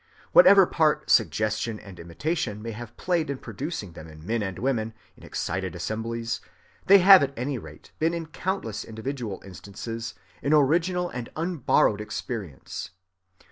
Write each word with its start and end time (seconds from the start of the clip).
Whatever 0.31 0.65
part 0.65 1.11
suggestion 1.11 1.79
and 1.79 1.99
imitation 1.99 2.59
may 2.63 2.71
have 2.71 2.97
played 2.97 3.29
in 3.29 3.37
producing 3.37 3.91
them 3.93 4.07
in 4.07 4.25
men 4.25 4.41
and 4.41 4.57
women 4.57 4.95
in 5.15 5.21
excited 5.21 5.75
assemblies, 5.75 6.41
they 6.87 6.97
have 6.97 7.21
at 7.21 7.37
any 7.37 7.59
rate 7.59 7.91
been 7.99 8.15
in 8.15 8.25
countless 8.25 8.83
individual 8.83 9.43
instances 9.45 10.15
an 10.41 10.53
original 10.55 11.07
and 11.07 11.29
unborrowed 11.35 12.01
experience. 12.01 12.89